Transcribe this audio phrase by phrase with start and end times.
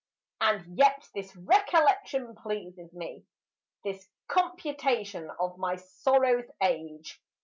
[0.39, 3.23] And yet this recollection pleases me,
[3.83, 7.21] This computation of my sorrow's age.